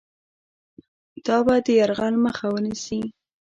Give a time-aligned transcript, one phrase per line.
[1.25, 2.99] دا به د یرغل مخه ونیسي.